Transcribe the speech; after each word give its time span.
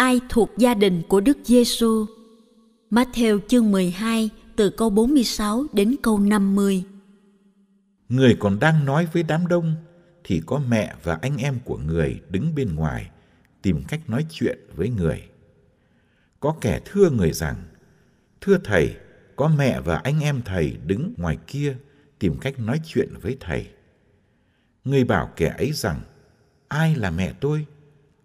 Ai 0.00 0.20
thuộc 0.28 0.50
gia 0.56 0.74
đình 0.74 1.02
của 1.08 1.20
Đức 1.20 1.38
Giêsu. 1.44 2.06
Matthew 2.90 3.40
chương 3.48 3.70
12 3.70 4.30
từ 4.56 4.70
câu 4.70 4.90
46 4.90 5.64
đến 5.72 5.96
câu 6.02 6.18
50. 6.18 6.84
Người 8.08 8.36
còn 8.40 8.60
đang 8.60 8.84
nói 8.84 9.08
với 9.12 9.22
đám 9.22 9.46
đông 9.46 9.74
thì 10.24 10.42
có 10.46 10.60
mẹ 10.68 10.94
và 11.02 11.18
anh 11.22 11.36
em 11.36 11.58
của 11.64 11.78
người 11.78 12.20
đứng 12.28 12.54
bên 12.54 12.74
ngoài 12.74 13.10
tìm 13.62 13.82
cách 13.88 14.00
nói 14.10 14.26
chuyện 14.30 14.58
với 14.76 14.88
người. 14.88 15.22
Có 16.40 16.54
kẻ 16.60 16.80
thưa 16.84 17.10
người 17.10 17.32
rằng: 17.32 17.56
"Thưa 18.40 18.58
thầy, 18.64 18.96
có 19.36 19.48
mẹ 19.48 19.80
và 19.80 19.96
anh 19.96 20.20
em 20.20 20.42
thầy 20.44 20.76
đứng 20.86 21.14
ngoài 21.16 21.38
kia 21.46 21.76
tìm 22.18 22.38
cách 22.40 22.58
nói 22.58 22.80
chuyện 22.84 23.08
với 23.22 23.36
thầy." 23.40 23.66
Người 24.84 25.04
bảo 25.04 25.30
kẻ 25.36 25.54
ấy 25.58 25.72
rằng: 25.72 26.00
"Ai 26.68 26.96
là 26.96 27.10
mẹ 27.10 27.32
tôi? 27.40 27.66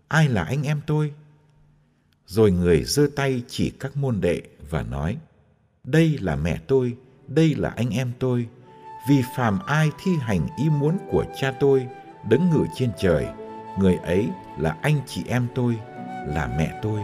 Ai 0.07 0.29
là 0.29 0.43
anh 0.43 0.63
em 0.63 0.81
tôi?" 0.87 1.13
Rồi 2.27 2.51
người 2.51 2.83
giơ 2.83 3.07
tay 3.15 3.43
chỉ 3.47 3.71
các 3.79 3.97
môn 3.97 4.21
đệ 4.21 4.41
và 4.69 4.81
nói, 4.81 5.17
Đây 5.83 6.17
là 6.21 6.35
mẹ 6.35 6.57
tôi, 6.67 6.97
đây 7.27 7.55
là 7.55 7.69
anh 7.69 7.89
em 7.89 8.11
tôi, 8.19 8.47
vì 9.09 9.21
phàm 9.35 9.59
ai 9.65 9.89
thi 10.03 10.11
hành 10.19 10.47
ý 10.57 10.69
muốn 10.69 10.97
của 11.11 11.25
cha 11.39 11.51
tôi, 11.59 11.87
đứng 12.29 12.49
ngự 12.49 12.65
trên 12.75 12.91
trời, 12.99 13.27
người 13.79 13.95
ấy 13.95 14.29
là 14.59 14.77
anh 14.81 14.99
chị 15.07 15.23
em 15.27 15.47
tôi, 15.55 15.75
là 16.27 16.55
mẹ 16.57 16.79
tôi. 16.81 16.99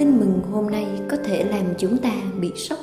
Tin 0.00 0.20
mừng 0.20 0.40
hôm 0.52 0.66
nay 0.66 0.86
có 1.08 1.16
thể 1.24 1.44
làm 1.44 1.64
chúng 1.78 1.96
ta 1.98 2.12
bị 2.40 2.50
sốc. 2.56 2.78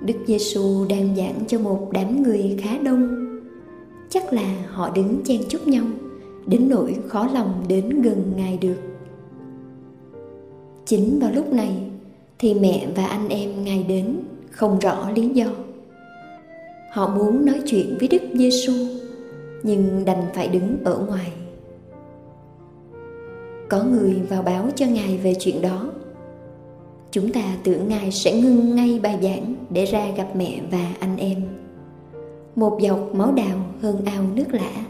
Đức 0.00 0.14
Giêsu 0.26 0.86
đang 0.88 1.16
giảng 1.16 1.44
cho 1.48 1.58
một 1.58 1.88
đám 1.92 2.22
người 2.22 2.56
khá 2.60 2.78
đông. 2.78 3.08
Chắc 4.10 4.32
là 4.32 4.54
họ 4.70 4.90
đứng 4.90 5.20
chen 5.24 5.40
chúc 5.48 5.68
nhau, 5.68 5.84
đến 6.46 6.68
nỗi 6.68 6.96
khó 7.08 7.28
lòng 7.34 7.64
đến 7.68 8.02
gần 8.02 8.32
Ngài 8.36 8.58
được. 8.58 8.76
Chính 10.86 11.18
vào 11.20 11.32
lúc 11.32 11.52
này, 11.52 11.90
thì 12.38 12.54
mẹ 12.54 12.86
và 12.96 13.06
anh 13.06 13.28
em 13.28 13.64
Ngài 13.64 13.82
đến, 13.88 14.16
không 14.50 14.78
rõ 14.78 15.10
lý 15.10 15.28
do. 15.28 15.46
Họ 16.92 17.14
muốn 17.16 17.46
nói 17.46 17.60
chuyện 17.66 17.96
với 17.98 18.08
Đức 18.08 18.22
Giêsu 18.32 18.72
nhưng 19.62 20.04
đành 20.04 20.22
phải 20.34 20.48
đứng 20.48 20.76
ở 20.84 21.06
ngoài 21.08 21.32
có 23.74 23.84
người 23.84 24.14
vào 24.28 24.42
báo 24.42 24.68
cho 24.74 24.86
ngài 24.86 25.18
về 25.18 25.34
chuyện 25.40 25.62
đó. 25.62 25.92
Chúng 27.10 27.32
ta 27.32 27.56
tưởng 27.64 27.88
ngài 27.88 28.10
sẽ 28.10 28.40
ngưng 28.40 28.76
ngay 28.76 29.00
bài 29.02 29.18
giảng 29.22 29.54
để 29.70 29.84
ra 29.84 30.10
gặp 30.16 30.28
mẹ 30.36 30.60
và 30.70 30.94
anh 31.00 31.16
em. 31.16 31.42
Một 32.56 32.78
dọc 32.80 33.14
máu 33.14 33.32
đào 33.32 33.58
hơn 33.82 34.04
ao 34.04 34.24
nước 34.34 34.44
lã. 34.50 34.84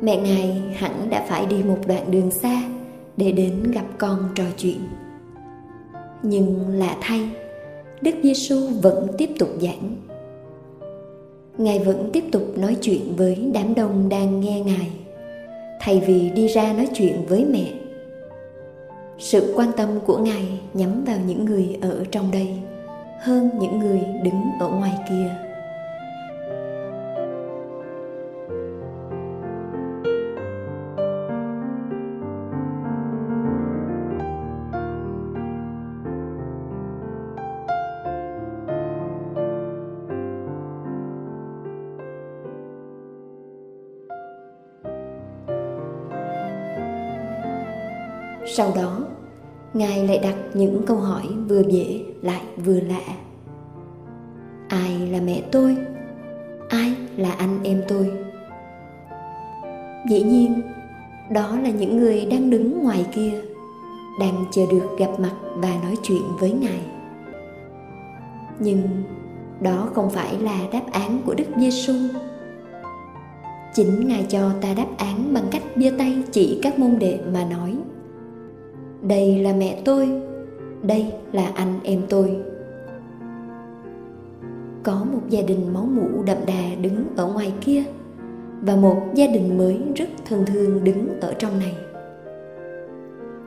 Mẹ 0.00 0.16
ngài 0.16 0.62
hẳn 0.74 1.10
đã 1.10 1.26
phải 1.28 1.46
đi 1.46 1.62
một 1.62 1.78
đoạn 1.86 2.10
đường 2.10 2.30
xa 2.30 2.62
để 3.16 3.32
đến 3.32 3.70
gặp 3.70 3.86
con 3.98 4.18
trò 4.34 4.44
chuyện. 4.56 4.80
Nhưng 6.22 6.68
lạ 6.68 6.96
thay, 7.00 7.30
đức 8.00 8.14
giêsu 8.22 8.68
vẫn 8.82 9.06
tiếp 9.18 9.30
tục 9.38 9.48
giảng. 9.60 9.96
Ngài 11.58 11.78
vẫn 11.78 12.10
tiếp 12.12 12.24
tục 12.32 12.58
nói 12.58 12.76
chuyện 12.80 13.16
với 13.16 13.50
đám 13.54 13.74
đông 13.74 14.08
đang 14.08 14.40
nghe 14.40 14.60
ngài 14.60 15.05
thay 15.86 16.02
vì 16.06 16.30
đi 16.30 16.46
ra 16.48 16.72
nói 16.72 16.88
chuyện 16.94 17.26
với 17.28 17.44
mẹ. 17.44 17.72
Sự 19.18 19.52
quan 19.56 19.72
tâm 19.76 19.88
của 20.06 20.18
ngài 20.18 20.60
nhắm 20.74 21.04
vào 21.04 21.18
những 21.26 21.44
người 21.44 21.78
ở 21.82 22.04
trong 22.10 22.30
đây 22.30 22.48
hơn 23.20 23.50
những 23.60 23.78
người 23.78 24.00
đứng 24.22 24.42
ở 24.60 24.68
ngoài 24.68 24.92
kia. 25.08 25.45
Sau 48.56 48.72
đó, 48.76 48.98
ngài 49.74 50.08
lại 50.08 50.18
đặt 50.18 50.34
những 50.54 50.82
câu 50.86 50.96
hỏi 50.96 51.22
vừa 51.48 51.62
dễ 51.68 52.00
lại 52.22 52.42
vừa 52.64 52.80
lạ. 52.80 53.02
Ai 54.68 55.08
là 55.10 55.20
mẹ 55.20 55.42
tôi? 55.52 55.76
Ai 56.68 56.94
là 57.16 57.32
anh 57.32 57.58
em 57.62 57.82
tôi? 57.88 58.12
Dĩ 60.08 60.22
nhiên, 60.22 60.62
đó 61.30 61.56
là 61.62 61.70
những 61.70 61.98
người 61.98 62.26
đang 62.30 62.50
đứng 62.50 62.82
ngoài 62.82 63.06
kia, 63.14 63.40
đang 64.20 64.44
chờ 64.52 64.62
được 64.70 64.98
gặp 64.98 65.10
mặt 65.18 65.34
và 65.54 65.70
nói 65.82 65.96
chuyện 66.02 66.22
với 66.40 66.50
ngài. 66.50 66.80
Nhưng 68.58 68.82
đó 69.60 69.88
không 69.94 70.10
phải 70.10 70.38
là 70.38 70.58
đáp 70.72 70.92
án 70.92 71.18
của 71.26 71.34
đức 71.34 71.46
giêsu 71.56 71.92
chính 73.74 74.08
ngài 74.08 74.26
cho 74.28 74.50
ta 74.60 74.74
đáp 74.74 74.88
án 74.96 75.34
bằng 75.34 75.44
cách 75.50 75.62
giơ 75.76 75.90
tay 75.98 76.22
chỉ 76.32 76.58
các 76.62 76.78
môn 76.78 76.98
đệ 76.98 77.18
mà 77.32 77.44
nói 77.44 77.74
đây 79.02 79.38
là 79.38 79.52
mẹ 79.52 79.80
tôi, 79.84 80.08
đây 80.82 81.12
là 81.32 81.46
anh 81.54 81.80
em 81.82 82.02
tôi. 82.08 82.36
Có 84.82 85.06
một 85.12 85.20
gia 85.28 85.42
đình 85.42 85.74
máu 85.74 85.84
mủ 85.84 86.22
đậm 86.26 86.36
đà 86.46 86.74
đứng 86.82 87.04
ở 87.16 87.32
ngoài 87.32 87.52
kia, 87.60 87.82
và 88.60 88.76
một 88.76 89.02
gia 89.14 89.26
đình 89.26 89.58
mới 89.58 89.78
rất 89.94 90.08
thân 90.28 90.44
thương 90.46 90.84
đứng 90.84 91.20
ở 91.20 91.34
trong 91.38 91.58
này. 91.58 91.74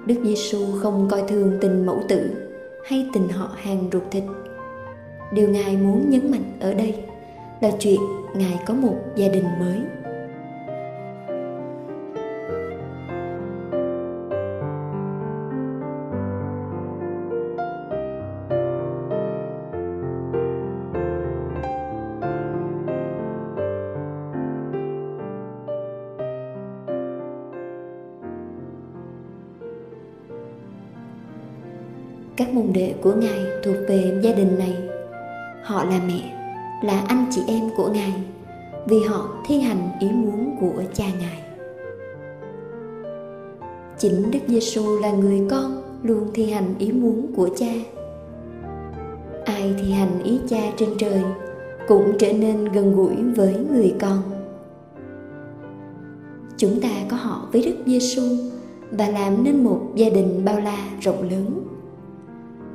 Đức 0.05 0.15
giêsu 0.23 0.59
không 0.79 1.07
coi 1.11 1.23
thường 1.27 1.57
tình 1.61 1.85
mẫu 1.85 2.01
tử 2.07 2.31
hay 2.85 3.09
tình 3.13 3.27
họ 3.29 3.49
hàng 3.55 3.89
ruột 3.91 4.03
thịt. 4.11 4.23
Điều 5.33 5.49
ngài 5.49 5.77
muốn 5.77 6.09
nhấn 6.09 6.31
mạnh 6.31 6.57
ở 6.59 6.73
đây 6.73 6.95
là 7.61 7.71
chuyện 7.79 7.99
ngài 8.35 8.59
có 8.65 8.73
một 8.73 8.95
gia 9.15 9.27
đình 9.27 9.45
mới. 9.59 9.79
Các 32.39 32.53
môn 32.53 32.73
đệ 32.73 32.93
của 33.01 33.13
ngài 33.13 33.39
thuộc 33.63 33.75
về 33.87 34.19
gia 34.23 34.31
đình 34.31 34.57
này. 34.59 34.77
Họ 35.63 35.83
là 35.83 36.01
mẹ, 36.07 36.35
là 36.83 37.03
anh 37.07 37.25
chị 37.31 37.41
em 37.47 37.69
của 37.77 37.89
ngài, 37.89 38.13
vì 38.85 38.99
họ 38.99 39.29
thi 39.47 39.59
hành 39.59 39.89
ý 39.99 40.07
muốn 40.09 40.55
của 40.61 40.83
cha 40.93 41.05
ngài. 41.19 41.41
Chính 43.97 44.31
đức 44.31 44.39
giêsu 44.47 44.99
là 44.99 45.11
người 45.11 45.41
con 45.49 45.81
luôn 46.03 46.27
thi 46.33 46.51
hành 46.51 46.75
ý 46.79 46.91
muốn 46.91 47.27
của 47.35 47.49
cha. 47.55 47.73
Ai 49.45 49.73
thi 49.81 49.91
hành 49.91 50.23
ý 50.23 50.39
cha 50.49 50.71
trên 50.77 50.89
trời 50.97 51.21
cũng 51.87 52.11
trở 52.19 52.33
nên 52.33 52.65
gần 52.65 52.95
gũi 52.95 53.15
với 53.35 53.55
người 53.71 53.95
con. 53.99 54.21
Chúng 56.57 56.81
ta 56.81 56.89
có 57.09 57.17
họ 57.17 57.47
với 57.51 57.61
đức 57.61 57.75
giêsu 57.85 58.21
và 58.91 59.09
làm 59.09 59.43
nên 59.43 59.63
một 59.63 59.81
gia 59.95 60.09
đình 60.09 60.45
bao 60.45 60.59
la 60.59 60.77
rộng 61.01 61.29
lớn 61.29 61.65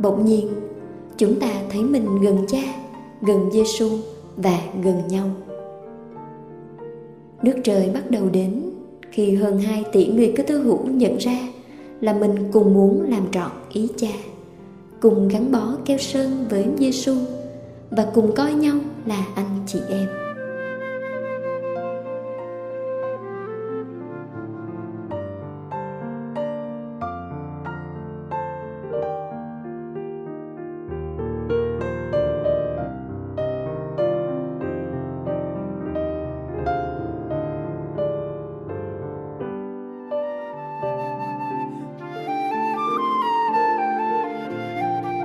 bỗng 0.05 0.25
nhiên, 0.25 0.49
chúng 1.17 1.41
ta 1.41 1.49
thấy 1.71 1.83
mình 1.83 2.21
gần 2.23 2.45
cha, 2.49 2.63
gần 3.23 3.51
giêsu 3.53 3.89
và 4.37 4.61
gần 4.83 5.03
nhau. 5.09 5.31
Nước 7.43 7.55
trời 7.65 7.91
bắt 7.95 8.11
đầu 8.11 8.29
đến 8.33 8.63
khi 9.11 9.35
hơn 9.35 9.59
2 9.59 9.85
tỷ 9.93 10.07
người 10.07 10.33
cơ 10.37 10.43
tư 10.43 10.59
hữu 10.59 10.87
nhận 10.87 11.17
ra 11.17 11.39
là 12.01 12.13
mình 12.13 12.35
cùng 12.53 12.75
muốn 12.75 13.03
làm 13.11 13.31
trọn 13.33 13.51
ý 13.73 13.89
cha, 13.97 14.13
cùng 15.01 15.29
gắn 15.29 15.53
bó 15.53 15.77
keo 15.85 15.99
sơn 15.99 16.47
với 16.51 16.67
giêsu 16.79 17.15
và 17.91 18.07
cùng 18.15 18.35
coi 18.35 18.55
nhau 18.55 18.77
là 19.07 19.27
anh 19.35 19.61
chị 19.67 19.79
em. 19.89 20.24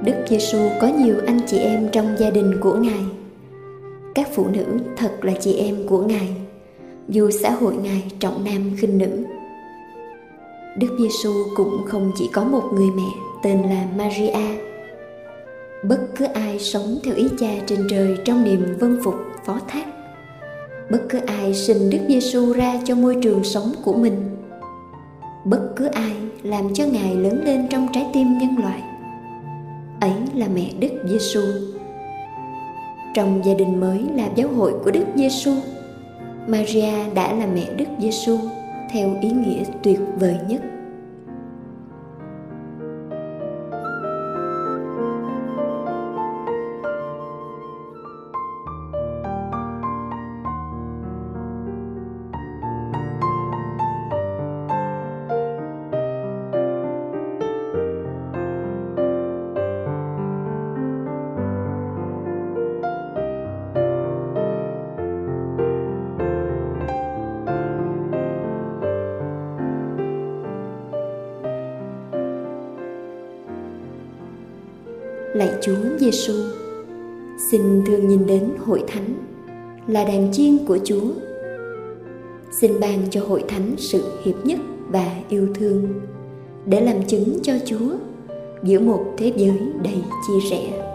Đức 0.04 0.14
Giêsu 0.30 0.58
có 0.82 0.88
nhiều 0.88 1.16
anh 1.28 1.40
chị 1.48 1.58
em 1.58 1.90
trong 1.92 2.16
gia 2.20 2.30
đình 2.30 2.60
của 2.62 2.74
Ngài. 2.74 3.04
Các 4.16 4.28
phụ 4.34 4.48
nữ 4.48 4.66
thật 4.98 5.12
là 5.22 5.34
chị 5.40 5.54
em 5.54 5.88
của 5.88 6.02
Ngài, 6.02 6.30
dù 7.10 7.32
xã 7.32 7.52
hội 7.52 7.74
Ngài 7.84 8.04
trọng 8.20 8.44
nam 8.44 8.72
khinh 8.78 8.98
nữ. 8.98 9.26
Đức 10.78 10.98
Giêsu 11.00 11.34
cũng 11.56 11.84
không 11.86 12.12
chỉ 12.16 12.30
có 12.34 12.44
một 12.44 12.64
người 12.74 12.90
mẹ 12.96 13.10
tên 13.44 13.62
là 13.62 13.86
Maria. 13.98 14.60
Bất 15.84 16.00
cứ 16.18 16.26
ai 16.26 16.60
sống 16.60 16.98
theo 17.04 17.16
ý 17.16 17.28
cha 17.40 17.50
trên 17.68 17.88
trời 17.90 18.18
trong 18.26 18.44
niềm 18.44 18.78
vân 18.80 19.00
phục 19.04 19.16
phó 19.46 19.60
thác. 19.68 19.86
Bất 20.92 21.02
cứ 21.10 21.20
ai 21.28 21.54
sinh 21.54 21.90
Đức 21.90 22.00
Giêsu 22.08 22.54
ra 22.54 22.80
cho 22.86 22.96
môi 22.96 23.18
trường 23.22 23.44
sống 23.44 23.74
của 23.84 23.94
mình. 23.94 24.16
Bất 25.46 25.70
cứ 25.76 25.86
ai 25.86 26.14
làm 26.44 26.74
cho 26.74 26.86
Ngài 26.86 27.16
lớn 27.16 27.42
lên 27.46 27.68
trong 27.70 27.88
trái 27.94 28.08
tim 28.14 28.38
nhân 28.38 28.56
loại 28.60 28.84
ấy 30.00 30.14
là 30.36 30.48
mẹ 30.48 30.72
Đức 30.80 30.90
Giêsu. 31.10 31.42
Trong 33.14 33.46
gia 33.46 33.54
đình 33.54 33.80
mới 33.80 34.00
là 34.16 34.30
giáo 34.36 34.48
hội 34.48 34.74
của 34.84 34.92
Đức 34.92 35.06
Giêsu, 35.16 35.52
Maria 36.48 37.14
đã 37.14 37.34
là 37.34 37.48
mẹ 37.48 37.70
Đức 37.78 37.86
Giêsu 38.00 38.38
theo 38.92 39.16
ý 39.22 39.30
nghĩa 39.30 39.64
tuyệt 39.84 40.00
vời 40.20 40.36
nhất. 40.48 40.62
Chúa 75.62 75.98
Giêsu. 76.00 76.34
Xin 77.52 77.62
thường 77.86 78.08
nhìn 78.08 78.26
đến 78.26 78.50
hội 78.66 78.84
thánh 78.88 79.14
là 79.88 80.04
đàn 80.04 80.32
chiên 80.32 80.58
của 80.68 80.78
Chúa. 80.84 81.12
Xin 82.52 82.80
ban 82.80 83.10
cho 83.10 83.22
hội 83.28 83.44
thánh 83.48 83.76
sự 83.78 84.04
hiệp 84.24 84.46
nhất 84.46 84.60
và 84.90 85.16
yêu 85.30 85.48
thương, 85.56 85.88
để 86.66 86.82
làm 86.82 87.04
chứng 87.08 87.40
cho 87.44 87.54
Chúa 87.66 87.90
giữa 88.64 88.80
một 88.80 89.06
thế 89.18 89.34
giới 89.36 89.60
đầy 89.84 90.04
chia 90.28 90.50
rẽ. 90.52 90.86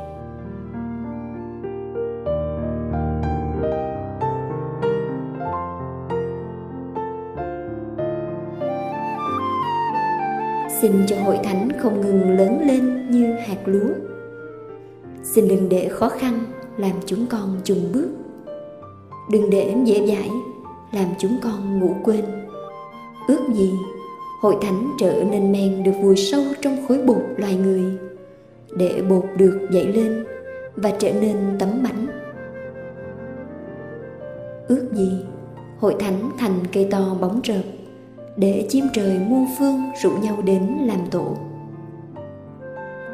xin 10.83 10.93
cho 11.07 11.17
hội 11.25 11.39
thánh 11.45 11.69
không 11.79 12.01
ngừng 12.01 12.37
lớn 12.37 12.59
lên 12.67 13.11
như 13.11 13.33
hạt 13.33 13.59
lúa 13.65 14.14
xin 15.35 15.49
đừng 15.49 15.69
để 15.69 15.89
khó 15.89 16.09
khăn 16.09 16.45
làm 16.77 16.93
chúng 17.07 17.27
con 17.27 17.61
chùng 17.65 17.93
bước. 17.93 18.09
Đừng 19.31 19.51
để 19.51 19.75
dễ 19.85 20.07
dãi 20.07 20.31
làm 20.93 21.07
chúng 21.19 21.37
con 21.43 21.81
ngủ 21.81 21.95
quên. 22.05 22.25
Ước 23.29 23.41
gì 23.55 23.73
hội 24.41 24.57
thánh 24.63 24.91
trở 25.01 25.25
nên 25.31 25.53
men 25.53 25.83
được 25.83 25.93
vùi 26.03 26.17
sâu 26.17 26.43
trong 26.61 26.77
khối 26.89 27.03
bột 27.03 27.23
loài 27.37 27.55
người, 27.55 27.85
để 28.77 29.03
bột 29.09 29.25
được 29.37 29.69
dậy 29.71 29.87
lên 29.87 30.25
và 30.77 30.91
trở 30.99 31.13
nên 31.13 31.37
tấm 31.59 31.69
bánh 31.83 32.07
ước 34.69 34.89
gì 34.93 35.11
hội 35.79 35.95
thánh 35.99 36.31
thành 36.39 36.59
cây 36.73 36.89
to 36.91 37.17
bóng 37.21 37.41
rợp, 37.45 37.63
để 38.37 38.67
chim 38.69 38.85
trời 38.93 39.19
muôn 39.29 39.47
phương 39.59 39.83
rủ 40.03 40.11
nhau 40.11 40.43
đến 40.45 40.63
làm 40.87 41.01
tổ 41.11 41.37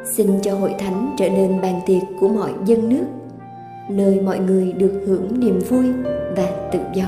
xin 0.03 0.41
cho 0.41 0.55
hội 0.55 0.75
thánh 0.79 1.15
trở 1.17 1.29
nên 1.29 1.61
bàn 1.61 1.81
tiệc 1.85 2.01
của 2.19 2.27
mọi 2.27 2.53
dân 2.65 2.89
nước, 2.89 3.05
nơi 3.89 4.21
mọi 4.21 4.39
người 4.39 4.73
được 4.73 5.03
hưởng 5.07 5.39
niềm 5.39 5.59
vui 5.69 5.85
và 6.37 6.69
tự 6.71 6.79
do. 6.93 7.05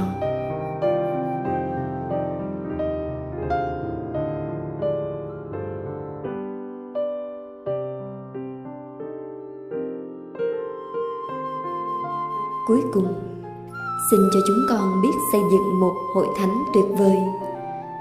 Cuối 12.67 12.81
cùng, 12.93 13.13
xin 14.11 14.19
cho 14.33 14.39
chúng 14.47 14.65
con 14.69 15.01
biết 15.01 15.09
xây 15.31 15.41
dựng 15.51 15.79
một 15.79 15.93
hội 16.15 16.27
thánh 16.37 16.63
tuyệt 16.73 16.85
vời, 16.97 17.17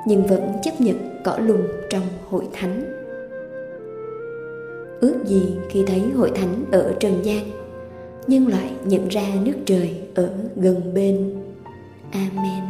nhưng 0.06 0.26
vẫn 0.26 0.52
chấp 0.62 0.72
nhận 0.78 0.96
cỏ 1.24 1.38
lùng 1.38 1.62
trong 1.90 2.04
hội 2.30 2.48
thánh 2.52 2.91
gì 5.32 5.42
khi 5.70 5.84
thấy 5.86 6.00
hội 6.00 6.30
thánh 6.34 6.64
ở 6.72 6.94
trần 7.00 7.24
gian 7.24 7.50
nhân 8.26 8.48
loại 8.48 8.70
nhận 8.84 9.08
ra 9.08 9.22
nước 9.44 9.56
trời 9.66 9.94
ở 10.14 10.30
gần 10.56 10.94
bên. 10.94 11.34
Amen. 12.10 12.62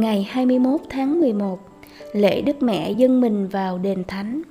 Ngày 0.00 0.26
21 0.30 0.80
tháng 0.88 1.20
11, 1.20 1.58
lễ 2.12 2.42
Đức 2.42 2.62
Mẹ 2.62 2.90
dâng 2.90 3.20
mình 3.20 3.48
vào 3.48 3.78
đền 3.78 4.04
thánh. 4.08 4.42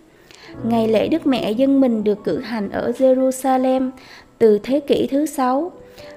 Ngày 0.63 0.87
lễ 0.87 1.07
Đức 1.07 1.27
Mẹ 1.27 1.51
dâng 1.51 1.81
mình 1.81 2.03
được 2.03 2.23
cử 2.23 2.39
hành 2.39 2.69
ở 2.69 2.91
Jerusalem 2.97 3.91
từ 4.37 4.59
thế 4.63 4.79
kỷ 4.79 5.07
thứ 5.07 5.25
sáu 5.25 5.71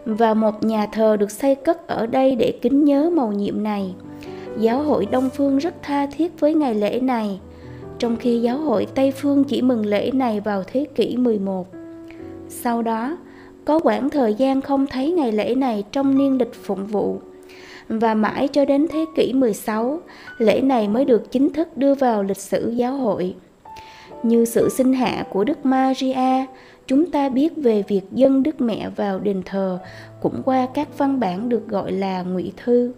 và 0.05 0.35
một 0.35 0.65
nhà 0.65 0.87
thờ 0.87 1.17
được 1.17 1.31
xây 1.31 1.55
cất 1.55 1.87
ở 1.87 2.07
đây 2.07 2.37
để 2.37 2.53
kính 2.63 2.85
nhớ 2.85 3.11
mầu 3.17 3.33
nhiệm 3.33 3.63
này. 3.63 3.95
Giáo 4.59 4.83
hội 4.83 5.07
Đông 5.07 5.31
Phương 5.31 5.59
rất 5.59 5.75
tha 5.83 6.07
thiết 6.07 6.41
với 6.41 6.55
ngày 6.55 6.75
lễ 6.75 7.01
này, 7.01 7.41
trong 7.99 8.17
khi 8.17 8.41
giáo 8.41 8.59
hội 8.59 8.87
Tây 8.95 9.11
Phương 9.11 9.45
chỉ 9.45 9.63
mừng 9.63 9.87
lễ 9.87 10.11
này 10.11 10.41
vào 10.41 10.63
thế 10.67 10.87
kỷ 10.95 11.17
11. 11.17 11.67
Sau 12.49 12.83
đó, 12.83 13.17
có 13.65 13.79
quãng 13.79 14.11
thời 14.11 14.35
gian 14.35 14.61
không 14.61 14.87
thấy 14.87 15.13
ngày 15.13 15.33
lễ 15.33 15.55
này 15.55 15.85
trong 15.93 16.19
niên 16.19 16.39
lịch 16.39 16.55
phụng 16.55 16.87
vụ. 16.87 17.21
Và 17.91 18.15
mãi 18.15 18.49
cho 18.49 18.65
đến 18.65 18.87
thế 18.91 19.05
kỷ 19.17 19.33
16, 19.33 20.01
lễ 20.39 20.61
này 20.61 20.89
mới 20.89 21.05
được 21.05 21.31
chính 21.33 21.53
thức 21.53 21.77
đưa 21.77 21.95
vào 21.95 22.23
lịch 22.23 22.37
sử 22.37 22.71
giáo 22.71 22.97
hội. 22.97 23.35
Như 24.23 24.45
sự 24.45 24.69
sinh 24.69 24.93
hạ 24.93 25.25
của 25.31 25.45
Đức 25.45 25.67
Maria, 25.67 26.47
chúng 26.87 27.11
ta 27.11 27.29
biết 27.29 27.57
về 27.57 27.83
việc 27.89 28.03
dân 28.13 28.43
Đức 28.43 28.61
Mẹ 28.61 28.91
vào 28.97 29.19
đền 29.19 29.43
thờ 29.45 29.79
cũng 30.23 30.43
qua 30.45 30.67
các 30.75 30.99
văn 30.99 31.21
bản 31.21 31.49
được 31.49 31.69
gọi 31.69 31.93
là 31.93 32.23
ngụy 32.23 32.53
thư. 32.65 32.93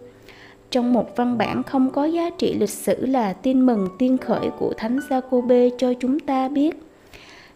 Trong 0.71 0.93
một 0.93 1.15
văn 1.15 1.37
bản 1.37 1.63
không 1.63 1.89
có 1.89 2.05
giá 2.05 2.29
trị 2.37 2.53
lịch 2.53 2.69
sử 2.69 3.05
là 3.05 3.33
tin 3.33 3.65
mừng 3.65 3.87
tiên 3.99 4.17
khởi 4.17 4.49
của 4.59 4.73
Thánh 4.77 4.99
Giacôbê 5.09 5.69
cho 5.77 5.93
chúng 5.99 6.19
ta 6.19 6.49
biết– 6.49 6.79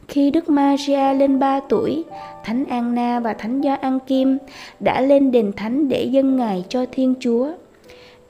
khi 0.07 0.31
Đức 0.31 0.49
Maria 0.49 1.13
lên 1.13 1.39
3 1.39 1.59
tuổi, 1.69 2.03
Thánh 2.43 2.65
Anna 2.65 3.19
và 3.19 3.33
Thánh 3.33 3.61
Gioan 3.61 3.99
Kim 3.99 4.37
đã 4.79 5.01
lên 5.01 5.31
đền 5.31 5.51
thánh 5.55 5.89
để 5.89 6.03
dâng 6.03 6.37
ngài 6.37 6.65
cho 6.69 6.85
Thiên 6.91 7.13
Chúa. 7.19 7.51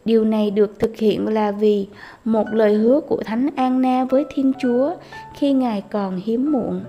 Điều 0.06 0.26
này 0.26 0.52
được 0.52 0.80
thực 0.80 0.98
hiện 0.98 1.28
là 1.28 1.52
vì 1.52 1.88
một 2.26 2.48
lời 2.52 2.74
hứa 2.74 3.02
của 3.08 3.24
Thánh 3.26 3.50
Anna 3.56 4.06
với 4.06 4.26
Thiên 4.36 4.52
Chúa 4.62 4.94
khi 5.36 5.54
ngài 5.54 5.82
còn 5.92 6.22
hiếm 6.26 6.52
muộn. 6.52 6.82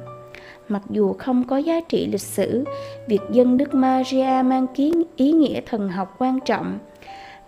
Mặc 0.68 0.82
dù 0.90 1.12
không 1.12 1.44
có 1.44 1.56
giá 1.56 1.80
trị 1.80 2.06
lịch 2.12 2.20
sử, 2.20 2.64
việc 3.08 3.20
dân 3.32 3.56
Đức 3.56 3.74
Maria 3.74 4.42
mang 4.44 4.66
kiến 4.74 5.02
ý 5.16 5.32
nghĩa 5.32 5.60
thần 5.66 5.88
học 5.88 6.14
quan 6.18 6.38
trọng. 6.40 6.78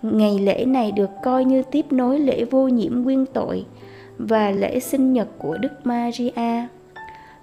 Ngày 0.02 0.38
lễ 0.38 0.64
này 0.64 0.92
được 0.92 1.10
coi 1.22 1.44
như 1.44 1.62
tiếp 1.62 1.86
nối 1.90 2.20
lễ 2.20 2.44
vô 2.44 2.68
nhiễm 2.68 3.02
nguyên 3.02 3.26
tội 3.26 3.64
và 4.18 4.50
lễ 4.50 4.80
sinh 4.80 5.12
nhật 5.12 5.28
của 5.38 5.56
Đức 5.56 5.72
Maria. 5.84 6.66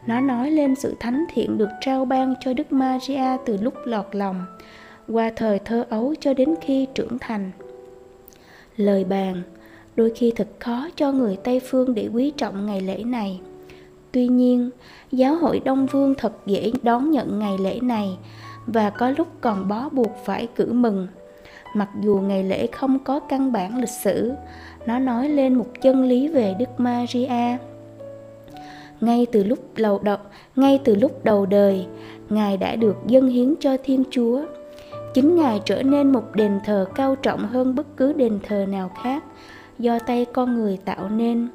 Nó 0.07 0.19
nói 0.19 0.51
lên 0.51 0.75
sự 0.75 0.95
thánh 0.99 1.25
thiện 1.33 1.57
được 1.57 1.69
trao 1.81 2.05
ban 2.05 2.33
cho 2.39 2.53
Đức 2.53 2.71
Maria 2.71 3.37
từ 3.45 3.57
lúc 3.61 3.73
lọt 3.85 4.05
lòng, 4.11 4.45
qua 5.07 5.31
thời 5.35 5.59
thơ 5.59 5.85
ấu 5.89 6.13
cho 6.19 6.33
đến 6.33 6.55
khi 6.61 6.87
trưởng 6.93 7.19
thành. 7.19 7.51
Lời 8.77 9.03
bàn 9.03 9.41
đôi 9.95 10.11
khi 10.15 10.33
thật 10.35 10.47
khó 10.59 10.87
cho 10.95 11.11
người 11.11 11.37
Tây 11.43 11.59
Phương 11.59 11.93
để 11.93 12.09
quý 12.13 12.31
trọng 12.37 12.65
ngày 12.65 12.81
lễ 12.81 13.03
này. 13.03 13.41
Tuy 14.11 14.27
nhiên, 14.27 14.69
giáo 15.11 15.35
hội 15.35 15.59
Đông 15.65 15.85
Vương 15.85 16.15
thật 16.15 16.33
dễ 16.45 16.71
đón 16.83 17.11
nhận 17.11 17.39
ngày 17.39 17.57
lễ 17.57 17.79
này 17.81 18.17
và 18.67 18.89
có 18.89 19.09
lúc 19.17 19.27
còn 19.41 19.67
bó 19.67 19.89
buộc 19.89 20.11
phải 20.25 20.47
cử 20.55 20.73
mừng. 20.73 21.07
Mặc 21.73 21.89
dù 22.01 22.15
ngày 22.15 22.43
lễ 22.43 22.67
không 22.67 22.99
có 22.99 23.19
căn 23.19 23.51
bản 23.51 23.77
lịch 23.77 23.89
sử, 24.03 24.33
nó 24.85 24.99
nói 24.99 25.29
lên 25.29 25.53
một 25.53 25.67
chân 25.81 26.03
lý 26.03 26.27
về 26.27 26.55
Đức 26.59 26.69
Maria 26.77 27.57
ngay 29.01 29.25
từ 29.31 29.43
lúc 29.43 29.59
đầu 29.75 29.99
đọc, 29.99 30.31
ngay 30.55 30.79
từ 30.83 30.95
lúc 30.95 31.23
đầu 31.23 31.45
đời 31.45 31.85
ngài 32.29 32.57
đã 32.57 32.75
được 32.75 32.95
dâng 33.07 33.27
hiến 33.27 33.55
cho 33.59 33.77
thiên 33.83 34.03
chúa. 34.11 34.41
Chính 35.13 35.35
ngài 35.35 35.61
trở 35.65 35.83
nên 35.83 36.11
một 36.11 36.35
đền 36.35 36.59
thờ 36.65 36.85
cao 36.95 37.15
trọng 37.15 37.47
hơn 37.47 37.75
bất 37.75 37.97
cứ 37.97 38.13
đền 38.13 38.39
thờ 38.43 38.65
nào 38.69 38.91
khác 39.03 39.23
do 39.79 39.99
tay 39.99 40.25
con 40.25 40.55
người 40.55 40.77
tạo 40.85 41.09
nên. 41.09 41.47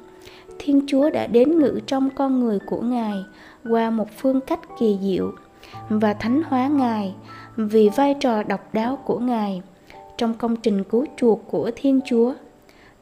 Thiên 0.59 0.81
chúa 0.87 1.09
đã 1.09 1.27
đến 1.27 1.59
ngự 1.59 1.79
trong 1.87 2.09
con 2.09 2.39
người 2.39 2.59
của 2.59 2.81
ngài 2.81 3.25
qua 3.69 3.89
một 3.89 4.07
phương 4.17 4.41
cách 4.41 4.59
kỳ 4.79 4.97
diệu 5.01 5.31
và 5.89 6.13
thánh 6.13 6.41
hóa 6.47 6.67
ngài 6.67 7.15
vì 7.55 7.89
vai 7.89 8.15
trò 8.19 8.43
độc 8.43 8.73
đáo 8.73 8.95
của 8.95 9.19
ngài 9.19 9.61
trong 10.17 10.33
công 10.33 10.55
trình 10.55 10.83
cứu 10.83 11.05
chuộc 11.17 11.41
của 11.47 11.71
thiên 11.75 11.99
chúa. 12.05 12.33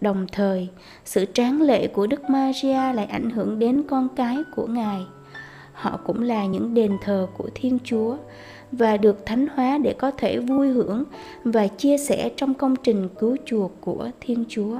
Đồng 0.02 0.28
thời, 0.32 0.70
sự 1.06 1.26
tráng 1.34 1.62
lệ 1.62 1.88
của 1.88 2.08
Đức 2.08 2.30
Maria 2.30 2.94
lại 2.94 3.06
ảnh 3.06 3.30
hưởng 3.30 3.60
đến 3.60 3.84
con 3.90 4.08
cái 4.16 4.38
của 4.56 4.68
Ngài. 4.68 5.02
Họ 5.74 6.00
cũng 6.06 6.22
là 6.22 6.46
những 6.46 6.74
đền 6.74 6.98
thờ 7.02 7.28
của 7.38 7.50
Thiên 7.56 7.78
Chúa 7.84 8.16
và 8.72 8.98
được 8.98 9.26
thánh 9.26 9.48
hóa 9.56 9.78
để 9.78 9.96
có 10.00 10.12
thể 10.12 10.40
vui 10.40 10.68
hưởng 10.68 11.04
và 11.44 11.68
chia 11.68 11.98
sẻ 11.98 12.32
trong 12.36 12.54
công 12.54 12.76
trình 12.76 13.10
cứu 13.20 13.38
chuộc 13.46 13.72
của 13.82 14.10
Thiên 14.22 14.46
Chúa. 14.50 14.80